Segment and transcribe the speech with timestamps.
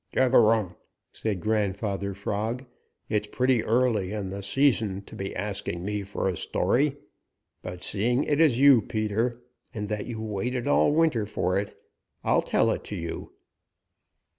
[0.15, 0.73] "Chug a rum!"
[1.11, 2.65] said Grandfather Frog.
[3.07, 6.97] "It's pretty early in the season to be asking me for a story,
[7.61, 9.43] but seeing it is you, Peter,
[9.75, 11.79] and that you've waited all winter for it,
[12.23, 13.33] I'll tell it to you.